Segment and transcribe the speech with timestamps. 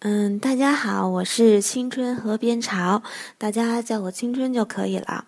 [0.00, 3.02] 嗯，大家好，我是青春河边潮，
[3.38, 5.26] 大家叫我青春就可以了。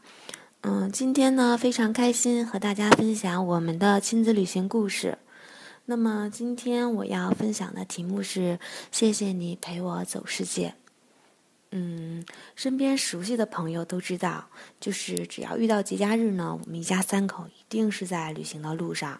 [0.60, 5.16] 嗯，今天呢非常开心和大家分享我们的亲子旅行故事。
[5.86, 8.58] 那么今天我要分享的题目是
[8.92, 10.74] “谢谢你陪我走世界”。
[11.72, 12.22] 嗯，
[12.54, 19.18] 身边熟悉的朋友都知道，就是只要遇到节假日呢，我们一家三口一定是在旅行的路上。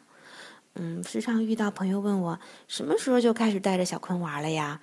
[0.75, 2.39] 嗯，时常遇到朋友问我，
[2.69, 4.79] 什么时候就开始带着小坤玩了呀？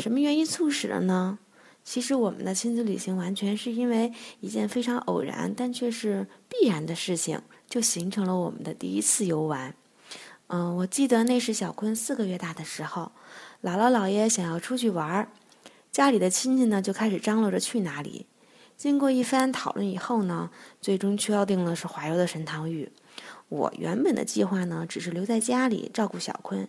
[0.00, 1.38] 什么原因促使了呢？
[1.84, 4.10] 其实我们的亲子旅行完全是因为
[4.40, 9.74] 一件非常偶然但却是必然的事情，就形成了我们的第一次游玩。
[10.46, 13.12] 嗯，我记得那是小坤四个月大的时候，
[13.62, 15.28] 姥姥姥爷想要出去玩儿，
[15.92, 18.26] 家里的亲戚呢就开始张罗着去哪里。
[18.76, 20.50] 经过一番讨论以后呢，
[20.80, 22.90] 最终确定了是怀柔的神堂峪。
[23.50, 26.66] 我原本的计划呢，只是留在家里照顾小坤，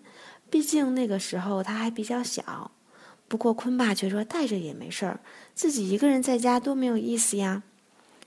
[0.49, 2.71] 毕竟那个时候他还比较小。
[3.27, 5.19] 不过坤爸却说带着也没事儿，
[5.53, 7.63] 自己一个人在家多没有意思呀。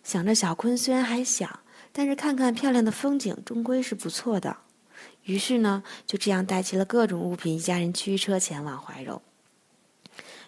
[0.02, 1.60] 想着小坤虽然还小，
[1.92, 4.56] 但是看看漂亮的风景终归是不错的。
[5.24, 9.22] 于是呢，就这样带齐了各种物品，一家人驱车前往怀柔。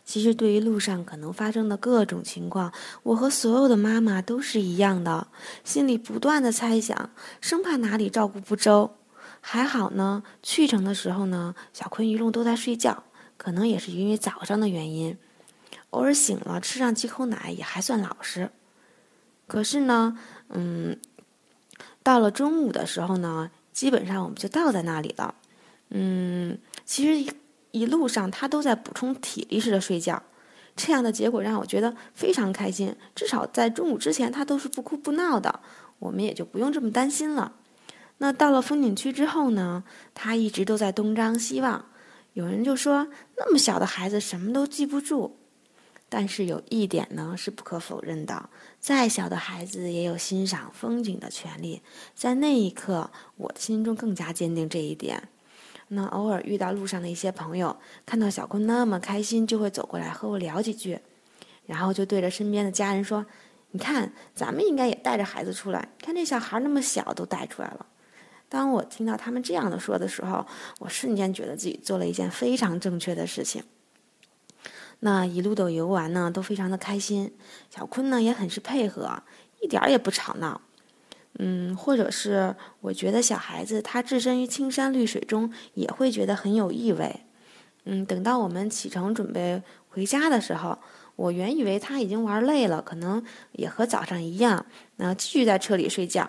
[0.04, 2.72] 其实对于路上可能发生的各种情况，
[3.04, 5.28] 我和所有的妈妈都是一样的，
[5.62, 8.96] 心里不断的猜想，生怕哪里照顾不周。
[9.40, 13.04] 还好呢，去程的时候呢，小坤一路都在睡觉。
[13.40, 15.16] 可能也是因为早上的原因，
[15.88, 18.50] 偶尔醒了吃上几口奶也还算老实。
[19.46, 20.18] 可是呢，
[20.50, 20.98] 嗯，
[22.02, 25.34] 到了中午的时候呢，基本上我们就到在那里了。
[25.88, 27.32] 嗯，其实一
[27.70, 30.22] 一路上他都在补充体力似的睡觉，
[30.76, 32.94] 这样的结果让我觉得非常开心。
[33.14, 35.60] 至少在中午之前他都是不哭不闹的，
[35.98, 37.54] 我们也就不用这么担心了。
[38.18, 41.86] 那到了风景区之后呢，他一直都在东张西望。
[42.32, 45.36] 有人就说，那么小的孩子什么都记不住，
[46.08, 51.82] 但是有一点呢是不可否认的，再小的孩子也有欣赏风景的权利。
[52.14, 55.28] 在那一刻，我的心中更加坚定这一点。
[55.88, 57.76] 那偶尔遇到路上的一些朋友，
[58.06, 61.00] 看到小坤那么开心，就会走过来和我聊几句，
[61.66, 63.26] 然后就对着身边的家人说
[63.72, 67.86] ：“你看，咱们应该也带着孩子出来，看这小孩那么小都带出来了。”
[68.50, 70.44] 当我听到他们这样的说的时候，
[70.80, 73.62] 我瞬间觉得自己做了一件非常正确的事情。
[74.98, 77.32] 那一路的游玩呢，都非常的开心。
[77.74, 79.22] 小坤呢也很是配合，
[79.62, 80.60] 一点儿也不吵闹。
[81.38, 87.20] 嗯，或者是我觉得小孩子他置身于青山绿水中，也会觉得很有意味。
[87.84, 90.76] 嗯，等到我们启程准备回家的时候，
[91.14, 96.28] 我原以为他已经玩累了，可能也和早上一样，那继续在车里睡觉。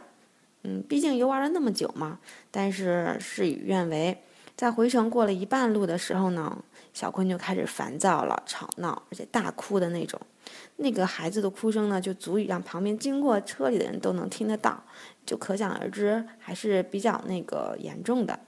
[0.64, 2.20] 嗯，毕竟游玩了那么久嘛。
[2.50, 4.18] 但是事与愿违，
[4.56, 6.64] 在回程过了一半路的时候呢，
[6.94, 10.20] 小坤就开始烦躁了，吵闹，而且大哭的那种。
[10.78, 14.84] 那个孩子的哭声呢，就足以让旁边经过车里的人都能听得到，
[15.26, 18.40] 就可想而知，还是比较那个严重的。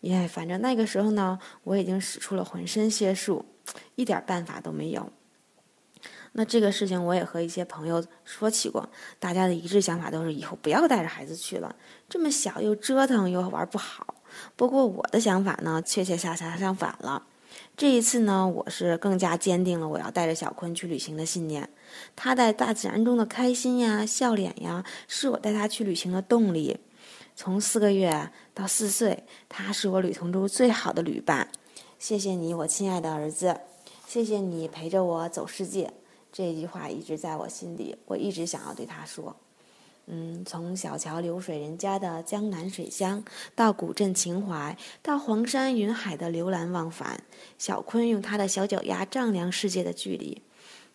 [0.00, 3.44] 耶，反正那个时候呢，我已经使出了浑身解数，
[3.94, 5.10] 一点办法都没有。
[6.36, 8.88] 那这个事情我也和一些朋友说起过，
[9.20, 11.74] 大家的一致想法都是以后不要带着孩子去了，
[12.08, 14.14] 这么小又折腾又玩不好。
[14.56, 17.24] 不过我的想法呢，确切恰恰相反了。
[17.76, 21.68] 这一次呢，我是更加坚定了我要带着小坤去旅行的信念。
[22.16, 26.80] 他在大自然中的开心呀、笑脸呀，是我带他去旅行的动力。
[27.36, 31.48] 从四个月到四岁，他是我旅途中最好的旅伴。
[32.00, 33.60] 谢谢你，我亲爱的儿子，
[34.06, 35.92] 谢谢你陪着我走世界。
[36.36, 39.36] 这句话一直在我心里，我一直想要对他说。
[40.06, 43.24] 嗯，从小桥流水人家的江南水乡，
[43.54, 47.22] 到古镇情怀，到黄山云海的流连忘返，
[47.56, 50.42] 小坤用他的小脚丫丈量世界的距离。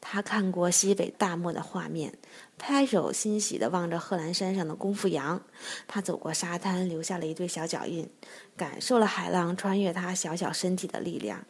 [0.02, 2.14] 他看过西北大漠的画面，
[2.58, 5.42] 拍手欣喜地望着贺兰山上的功夫羊。
[5.88, 8.10] 他走过沙滩，留下了一对小脚印，
[8.58, 11.46] 感受了海浪穿越他小小身体的力量。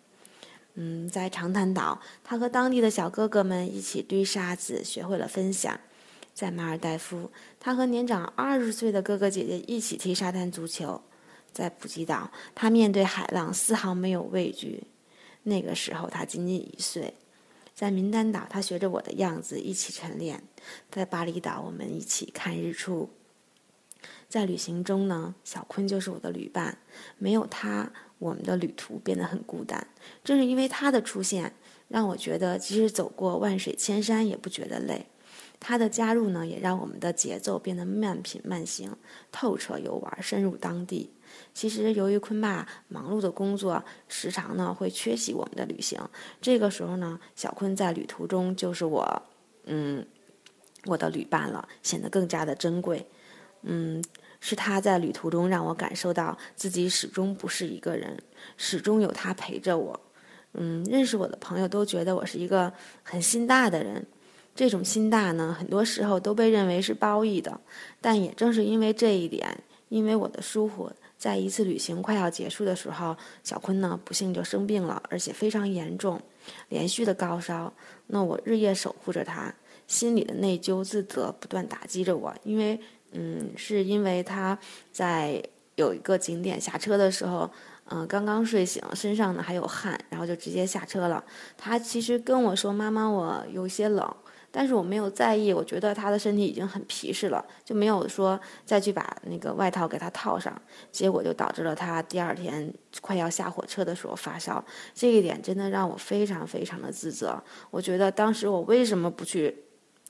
[0.82, 5.74] 嗯，在长滩岛，他和当地的小哥哥们一起堆沙子，学会了分享；
[6.34, 7.30] 在马尔代夫，
[7.60, 11.02] 他和年长二十岁的哥哥姐姐一起踢沙滩足球；
[11.52, 14.86] 在普吉岛，他面对海浪丝毫没有畏惧。
[15.44, 17.14] 那个时候他仅仅一岁。
[17.76, 20.38] 在名丹岛，他学着我的样子一起晨练；
[20.90, 23.10] 在巴厘岛，我们一起看日出。
[24.30, 26.78] 在旅行中呢，小坤就是我的旅伴，
[27.18, 29.88] 没有他，我们的旅途变得很孤单。
[30.24, 31.54] 正是因为他的出现，
[31.88, 35.08] 让我觉得即使走过万水千山也不觉得累。
[35.62, 38.96] 他的加入呢，也让我们的节奏变得慢品慢行、
[39.30, 41.12] 透彻游玩、深入当地。
[41.54, 46.00] 其实，由于坤爸忙碌的工作，时常呢会缺席我们的旅行。
[46.42, 49.22] 这个时候呢，小坤在旅途中就是我，
[49.66, 50.08] 嗯，
[50.86, 53.06] 我的旅伴了，显得更加的珍贵。
[53.64, 54.02] 嗯，
[54.40, 58.18] 是他在旅途中让我感受到自己始终不是一个人，
[58.58, 60.00] 始终有他陪着我。
[60.54, 64.06] 嗯，认识我的朋友都觉得我是一个很心大的人。
[64.56, 67.62] 这种心大呢，很多时候都被认为是褒义的。
[68.02, 76.20] 但也正是因为这一点，因为我的疏忽，在一次旅行快要结束的时候，小坤呢不幸就生病了，而且非常严重，
[76.70, 77.72] 连续的高烧。
[78.08, 79.54] 那我日夜守护着他，
[79.88, 82.82] 心里的内疚自责不断打击着我，因为
[83.12, 84.58] 嗯，是因为他
[84.92, 85.42] 在
[85.76, 87.50] 有一个景点下车的时候。
[87.92, 91.24] 嗯，刚刚睡醒，身上呢还有汗，然后就直接下车了。
[91.58, 94.16] 他其实跟我说：“妈妈，我有些冷。”
[94.52, 100.56] 但是我没有在意，我觉得他的身体已经很皮实了，就没有说再去把那个外套给他套上。
[100.92, 102.72] 结果就导致了他第二天
[103.02, 104.64] 快要下火车的时候发烧。
[104.94, 107.42] 这一点真的让我非常非常的自责。
[107.72, 109.64] 我觉得当时我为什么不去，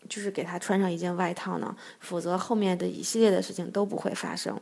[0.10, 1.76] 就是给他穿上一件外套呢？
[2.00, 4.60] 否则后面的一系列的事情都不会发生。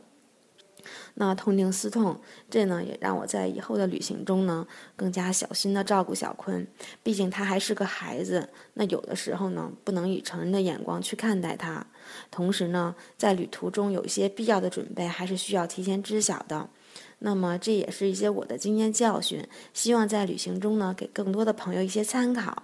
[1.14, 2.18] 那痛定思痛，
[2.48, 6.66] 这呢也让我在以后的旅行中呢更加小心的照顾小坤。
[7.02, 11.84] 毕竟他还是个孩子，那有的时候呢不能以成人的眼光去看待他。
[12.30, 16.70] 同时呢，在旅途中有一些必要的准备还是需要提前知晓的。
[17.18, 22.62] 那么这也是一些我的经验教训，希望在旅行中呢给更多的朋友一些参考。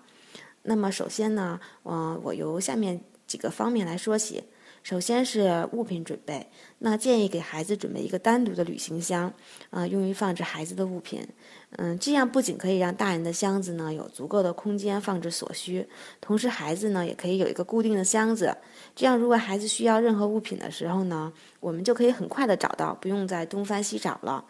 [0.64, 4.43] 那么首先呢，嗯，我由下面几个方面来说起。
[4.82, 6.46] 首先是物品准备，
[6.81, 9.32] 那建议给孩子准备一个单独的旅行箱，
[9.70, 11.26] 啊，用于放置孩子的物品。
[11.76, 15.88] 嗯，这样不仅可以让大人的箱子呢有足够的空间放置所需，
[16.20, 18.55] 同时孩子呢也可以有一个固定的箱子。
[18.94, 24.44] 这样，如果孩子需要任何物品的时候呢，我们就可以很快的找到，不用再东翻西找了。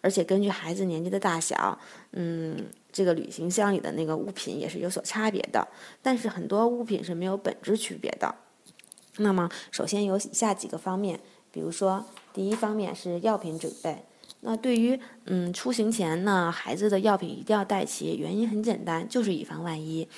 [0.00, 1.78] 而且根据孩子年纪的大小，
[2.12, 5.66] 嗯，这个旅行箱里的那个物品也是有所差别的。
[6.02, 8.34] 但是很多物品是没有本质区别的。
[9.16, 11.20] 那么，首先有以下几个方面，
[11.52, 14.04] 比如说，第一方面是药品准备。
[14.42, 20.08] 那对于嗯出行前呢，孩子的药品一定要带齐，原因很简单，就是以防万一。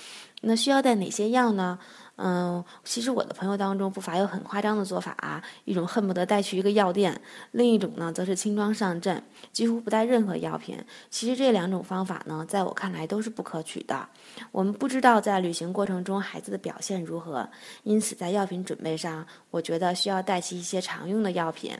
[0.42, 1.78] 那需要带哪些药呢？
[2.16, 7.20] 嗯，其实我的朋友当中不乏有很夸张的做法啊，一种恨不得带去一个药店，
[7.52, 9.20] 另一种呢则是轻装上阵，
[9.50, 10.78] 几乎不带任何药品。
[11.10, 14.08] 其实这两种方法呢，在我看来都是不可取的。
[14.52, 17.48] 我们不知道在旅行过程中孩子的表现如何，
[17.82, 21.76] 因此在药品准备上，我觉得需要带齐一些常用的药品。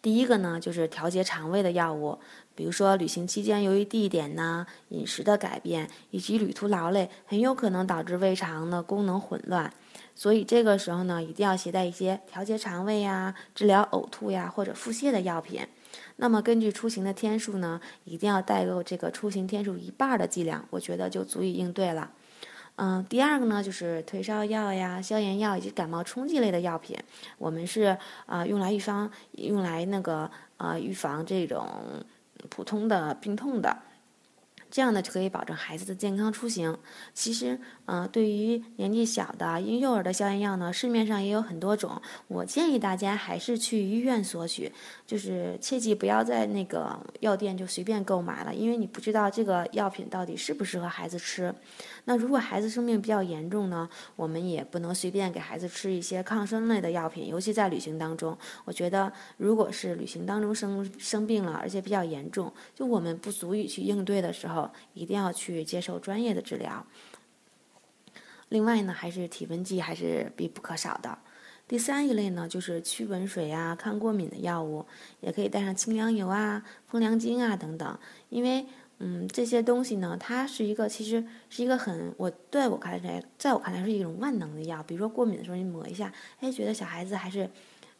[0.00, 2.18] 第一个呢，就是调节肠胃的药物，
[2.54, 9.72] 比如说旅行期间由于地点呢、饮食的改变以及旅途劳累，很有可能导致胃肠的功能混乱，
[10.14, 15.66] 所以这个时候呢，一定要携带一些调节肠胃呀、治疗呕吐呀或者腹泻的药品。
[16.16, 22.10] 那么根据出行的天数呢，一定要带够这个出行天数一半的剂量，我觉得就足以应对了。
[22.76, 26.96] 嗯，第二个呢，就是退烧药呀、消炎药以及感冒冲剂类的药品，
[27.36, 31.68] 我们是啊用来预防、用来那个呃预防这种
[32.48, 33.76] 普通的病痛的。
[34.72, 36.78] 这样呢，就可以保证孩子的健康出行。
[37.12, 42.00] 其实，嗯，对于年纪小的婴幼儿的消炎药呢，市面上也有很多种。
[42.26, 44.72] 我建议大家还是去医院索取，
[45.06, 51.54] 就是切记不要在那个药店就随便购买了，因为你不知道这个药品到底适不适合孩子吃。
[52.06, 58.34] 那如果孩子生病比较严重呢，我们也不能随便给孩子吃一些抗生类的药品，尤其在旅行当中。
[58.64, 64.61] 我觉得，如果是旅行当中生生病了，而且比较严重，就我们不足以去应对的时候。
[64.94, 66.86] 一定要去接受专业的治疗。
[68.48, 71.18] 另外呢，还是体温计还是必不可少的。
[71.66, 74.84] 第三一类呢，就是驱蚊水啊、抗过敏的药物，
[75.20, 77.98] 也可以带上清凉油啊、风凉精啊等等。
[78.28, 78.66] 因为，
[78.98, 84.82] 嗯，这些东西呢，它是一个其实是一个很我在我看来，在我看来是一种万能的药。
[84.82, 87.48] 比如说过敏的时候，你抹一下，哎，觉得小孩子还是。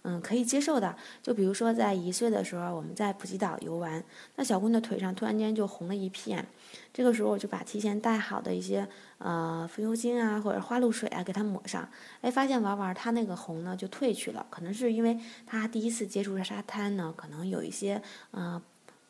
[0.05, 0.97] 嗯，可以接受的。
[1.23, 4.03] 就比如说，在一岁的时候，我们在普吉岛游玩，
[4.37, 6.45] 那小坤的腿上突然间就红了一片。
[6.93, 8.87] 这个时候，我就把提前带好的一些
[9.19, 11.89] 呃风油精啊，或者花露水啊给她抹上。
[12.21, 14.45] 哎，发现玩玩，她那个红呢就褪去了。
[14.51, 18.61] 可能是因为她第一次接触沙滩呢，可能有一些呃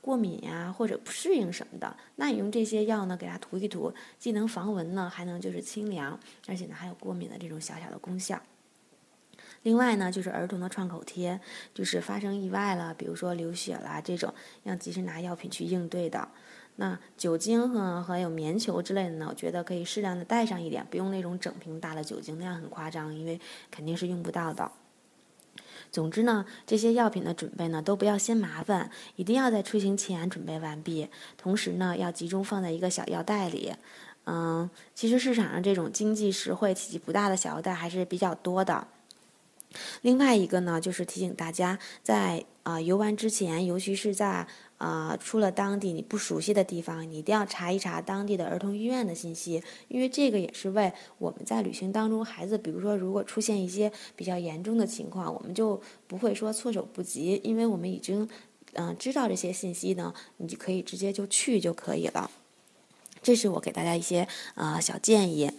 [0.02, 1.96] 过敏呀或者不适应什么的。
[2.16, 8.38] 那你用这些药呢给她涂一涂，既能防蚊呢，还能就是清凉，而且呢还有过敏的这种小小的功效。
[9.62, 11.40] 另外呢，就是儿童的创口贴，
[11.72, 14.32] 就是发生意外了，比如说流血啦这种，
[14.64, 16.28] 要及时拿药品去应对的。
[16.76, 23.40] 那酒精和还有棉球之类的呢，我觉得可以适量的带上一点，不用那种整瓶大的酒精，那样很夸张，因为
[23.70, 24.72] 肯定是用不到的。
[25.90, 31.08] 总之呢，这些药品的准备呢，都不要嫌麻烦，一定要在出行前准备完毕。
[31.36, 33.74] 同时呢，要集中放在一个小药袋里。
[34.24, 38.88] 嗯，其实市场上这种经济实惠、体积不大的小药袋还是比较多的。
[40.02, 44.46] 另外一个呢，就是提醒大家，在啊游玩之前，尤其是在
[44.78, 58.28] 啊出了当地你不熟悉的地方，你一定要查一查当地的儿童医院的信息，因为这个也是为我们在旅行当中，孩子比如说如果出现一些比较严重的情况，我们就不会说措手不及，因为我们已经
[58.74, 62.30] 嗯知道这些信息呢，你就可以直接就去就可以了。
[63.22, 64.26] 这是我给大家一些
[64.56, 65.50] 呃小建议。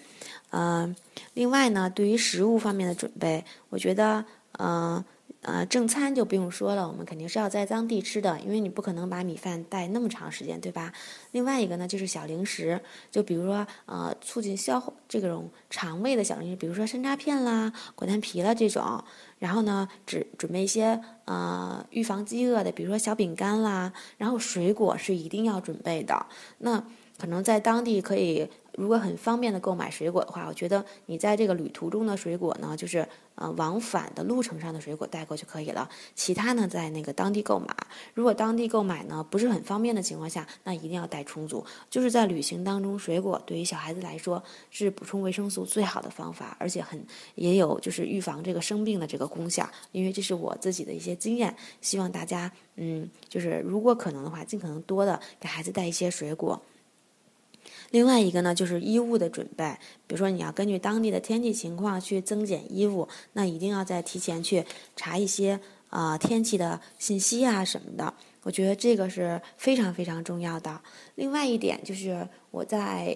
[0.56, 0.96] 嗯，
[1.34, 5.04] 另外呢，对于食物方面的准备，我觉得，呃，
[5.42, 10.94] 呃，正餐就不用说了，我们肯定是要在当地吃的，因为你不可能把米饭带那么长时间，对吧？
[11.32, 12.80] 另外一个呢，就是小零食，
[13.10, 19.04] 就比如说，呃，促进消化这种肠胃的小零食，比如说山楂片啦、果丹皮啦这种。
[19.40, 23.92] 然后呢，只准备一些呃预防饥饿的，比如说小饼干啦。
[24.18, 26.28] 然后水果是一定要准备的。
[26.60, 26.82] 那
[27.18, 28.48] 可能在当地可以。
[28.76, 35.88] 如果很方便的购买水果的话，我觉得你在这个旅途中的水果呢，就是呃往返的路程上的水果带过就可以了。
[36.16, 37.68] 其他呢，在那个当地购买。
[38.16, 41.64] 如果当地购买呢不是很方便的情况下，那一定要带充足。
[41.88, 47.00] 就是在旅行当中，水果对于小孩子来说是补充维生素最好的方法，而且很
[47.36, 49.70] 也有就是预防这个生病的这个功效。
[49.92, 56.60] 因为这是我自己的一些经验，希望大家嗯，就是如果可能的话，尽可能多的给孩子带一些水果。
[57.94, 59.64] 另外一个呢，就是衣物的准备。
[60.08, 65.60] 比如说，你要根据当地的天气情况去增减衣物，那一定要在提前去查一些
[65.92, 68.12] 呃天气的信息啊什么的。
[68.42, 70.82] 我觉得这个是非常非常重要的。
[71.14, 73.16] 另外一点就是我在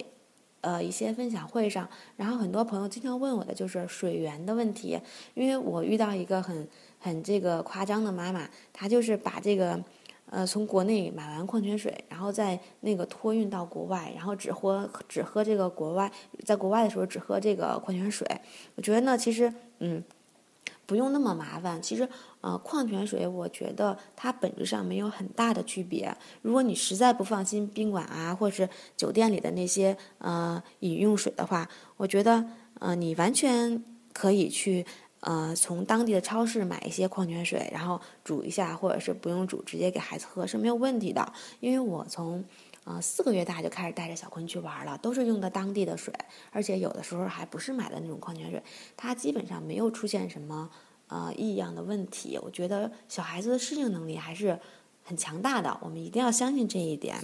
[0.60, 4.96] 呃一些分享会上，然后很多朋友经常问我的就是水源的问题，
[5.34, 6.68] 因为我遇到一个很
[7.00, 9.82] 很这个夸张的妈妈，她就是把这个。
[10.30, 16.12] 呃，从国内买完矿泉水，然后在那个托运到国外，然后只喝只喝这个国外，
[16.44, 18.26] 在国外的时候只喝这个矿泉水。
[18.74, 20.04] 我觉得呢，其实嗯，
[20.84, 21.80] 不用那么麻烦。
[21.80, 22.06] 其实
[22.42, 26.14] 呃，矿泉水我觉得它本质上没有很大的区别。
[26.42, 32.44] 如果你实在不放心宾馆啊，或者是酒店里的那些呃饮用水的话，我觉得
[32.80, 33.82] 呃你完全
[34.12, 34.84] 可以去。
[35.20, 41.32] 呃，从当地的超市买一些矿泉水，然后煮一下，或者是不用煮，直接给孩子喝是没有问题的。
[41.58, 42.44] 因为我从
[42.84, 46.14] 呃四个月大就开始带着小坤去玩了，都是用的当地的水，
[46.52, 48.62] 而且有的时候还不是买的那种矿泉水，
[48.96, 50.70] 它基本上没有出现什么
[51.08, 52.38] 呃异样的问题。
[52.40, 54.60] 我觉得小孩子的适应能力还是
[55.02, 57.16] 很强大的，我们一定要相信这一点。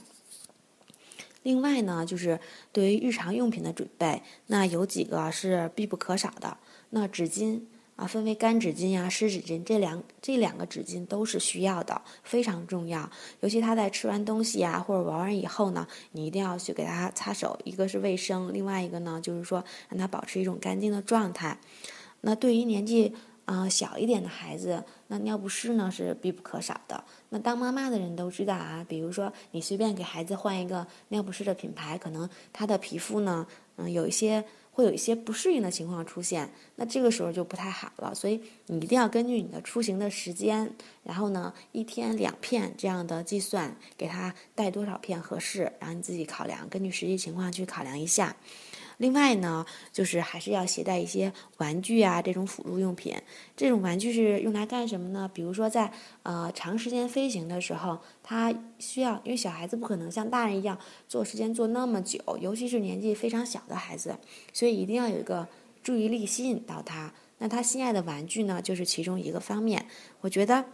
[1.44, 2.40] 另外呢，就是
[2.72, 6.56] 对于日常用品的准备，那有几个是必不可少的，
[6.90, 7.60] 那纸巾。
[7.96, 13.08] 啊，分为干纸巾呀、湿纸巾，这两这两个纸巾都是需要的，非常重要。
[13.38, 21.56] 尤其他在吃完东西呀或者玩完以后呢，你一定要去给他擦手，一个是卫生，另外一个呢就是说让他保持一种干净的状态。
[22.22, 27.04] 那对于年纪啊小一点的孩子，那尿不湿呢是必不可少的。
[27.28, 33.46] 那当妈妈的人都知道啊，比如说你随便给孩子换一个尿不湿的品牌，可能他的皮肤呢，
[33.76, 34.44] 嗯，有一些。
[34.74, 38.12] 会有一些不适应的情况出现，那这个时候就不太好了。
[38.12, 48.36] 所以你一定要根据你的出行的时间，然后呢，一天两片这样的计算，给他带多少片合适，然后你自己考量，根据实际情况去考量一下。
[48.98, 53.14] 另外呢，就是还是要携带一些玩具啊，这种辅助用品。
[53.56, 55.30] 这种玩具是用来干什么呢？
[55.32, 64.16] 比如说在呃长时间飞行的时候，他需要，因为小孩子不可能像大人一样坐时间坐那么久，尤其是年纪非常小的孩子，
[64.52, 65.46] 所以一定要有一个
[65.82, 67.12] 注意力吸引到他。
[67.38, 69.86] 那他心爱的玩具呢，就是其中一个方面。
[70.20, 70.64] 我觉得。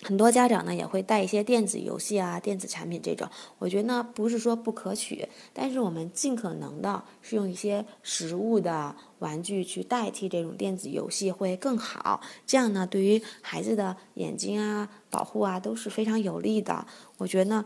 [0.00, 3.28] 很多家长呢也会带一些电子游戏啊、电子产品这种，
[3.58, 12.20] 我觉得呢不是说不可取，但是我们尽可能的是用一些实物的玩具去代替这种电子游戏会更好。
[12.46, 16.86] 这样呢，对于孩子的眼睛啊、保护啊都是非常有利的。
[17.16, 17.64] 我觉得呢，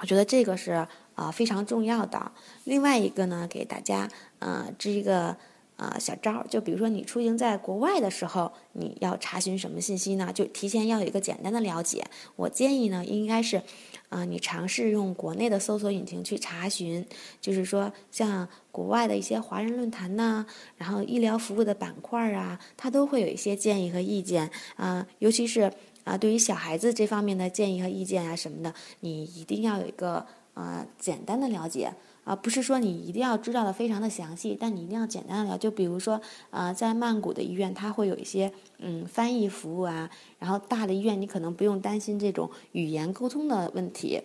[0.00, 2.32] 我觉得这个是啊非常重要的。
[2.64, 5.36] 另外一个呢，给大家呃支一个。
[5.80, 10.30] 啊，小招儿就比如说你出行在国外的时候，你要查询什么信息呢？
[10.30, 12.04] 就提前要有一个简单的了解。
[12.36, 13.62] 我建议呢，应该是，
[14.10, 17.06] 啊，你尝试用国内的搜索引擎去查询，
[17.40, 20.44] 就是说像国外的一些华人论坛呐，
[20.76, 25.72] 然后医疗服务的板块啊，它都会有一些建议和意见啊，尤其是
[26.04, 30.26] 啊，对于小孩子这方面的建议和意见啊什么的，你一定要有一个。
[30.52, 31.94] 啊简单的了解
[32.30, 35.58] 啊，不是说你一定要知道的非常的详细，但你一定要简单的了。
[35.58, 36.20] 就比如说
[36.50, 40.08] 啊，在曼谷的医院，它会有一些嗯翻译服务啊，
[40.38, 44.22] 然后大的医院你可能不用担心这种语言沟通的问题。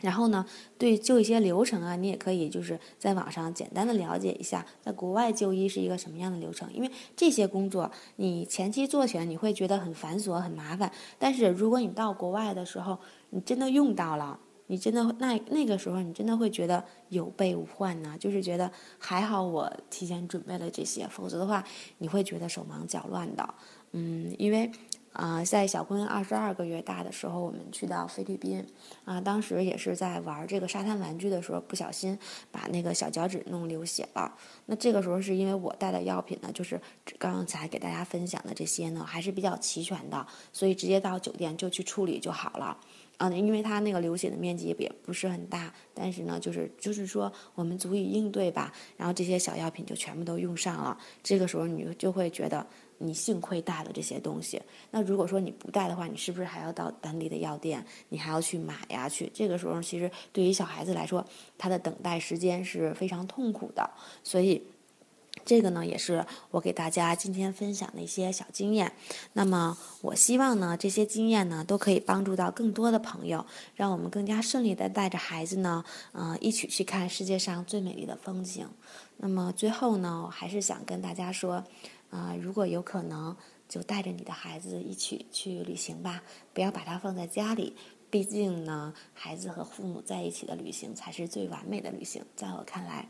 [0.00, 0.46] 然后呢，
[0.78, 6.72] 对就一些流程啊，你也可以就是在网上简单的了解一下，在国外就医是一个什么样的流程。
[6.72, 12.96] 因为这些工作你前期做起来你会觉得很繁琐很麻烦，但是如果你到国外的时候，
[13.30, 14.38] 你真的用到了，
[14.74, 21.62] 你真的那那个时候你真的会觉得有备无患呢，就是觉得还好我提前准备了这些，否则的话
[21.98, 23.54] 你会觉得手忙脚乱的。
[23.92, 24.68] 嗯，因为。
[25.14, 28.66] 啊，在小坤二十二个月大的时候，我们去到菲律宾，
[29.04, 32.18] 啊，当时也是在玩这个沙滩玩具的时候，不小心
[32.50, 34.34] 把那个小脚趾弄流血了。
[34.66, 36.80] 那这个时候是因为我带的药品呢，就是
[37.16, 42.76] 刚才给大家分享的这些呢，还是比较齐全的，所以直接到酒店就去处理就好了。
[43.16, 48.72] 啊，因为他那个流血的面积也不是很大，但是呢，就是就是说我们足以应对吧。
[48.96, 52.66] 然后这些小药品就全部都用上了，这个时候你就会觉得。
[52.98, 59.08] 你幸亏带了这些东西，那如果说你不带的话，你是不是还要到当地的药店，你还要去买呀？
[59.08, 61.22] 去这个时候，其实对于小孩子来说，
[61.58, 63.90] 他的等待时间是非常痛苦的。
[64.22, 64.62] 所以，
[65.44, 68.92] 这个呢，也是我给大家今天分享的一些小经验。
[69.32, 78.68] 那么，我希望呢，这些经验呢，都可以帮助到更多的朋友，让我们更加顺利的带着孩子呢，嗯，一起去看世界上最美丽的风景。
[79.18, 81.64] 那么，最后呢，我还是想跟大家说。
[82.10, 83.36] 啊，如果有可能，
[83.68, 86.22] 就带着你的孩子一起去旅行吧，
[86.52, 87.74] 不要把他放在家里。
[88.08, 93.08] 毕竟呢，孩子和父母在一起的旅行才是最完美的旅行，在我看来，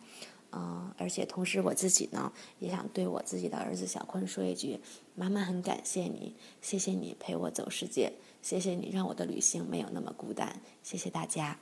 [0.57, 4.79] 嗯，而且同时我自己呢，也想对我自己的儿子小坤说一句：
[5.17, 11.59] 妈妈很感谢你，谢谢你陪我走世界，谢谢你让我的旅行没有那么孤单，谢谢大家。